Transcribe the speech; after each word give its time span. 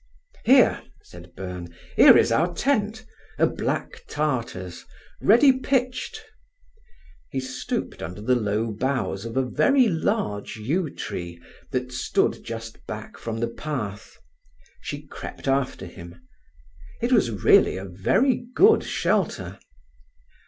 "Here," 0.45 0.81
said 1.03 1.35
Byrne—"here 1.35 2.17
is 2.17 2.31
our 2.31 2.55
tent—a 2.55 3.45
black 3.45 4.03
tartar's—ready 4.07 5.59
pitched." 5.59 6.25
He 7.29 7.39
stooped 7.39 8.01
under 8.01 8.19
the 8.19 8.33
low 8.33 8.71
boughs 8.71 9.25
of 9.25 9.37
a 9.37 9.43
very 9.45 9.87
large 9.87 10.55
yew 10.57 10.89
tree 10.89 11.39
that 11.69 11.91
stood 11.91 12.43
just 12.43 12.83
back 12.87 13.15
from 13.19 13.37
the 13.39 13.47
path. 13.49 14.17
She 14.81 15.05
crept 15.05 15.47
after 15.47 15.85
him. 15.85 16.19
It 16.99 17.11
was 17.11 17.29
really 17.29 17.77
a 17.77 17.85
very 17.85 18.47
good 18.55 18.83
shelter. 18.83 19.59